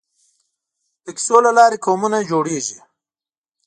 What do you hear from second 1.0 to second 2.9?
د کیسو له لارې قومونه جوړېږي.